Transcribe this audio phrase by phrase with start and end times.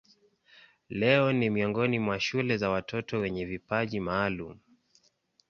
[0.89, 4.59] Leo ni miongoni mwa shule za watoto wenye vipaji maalumu.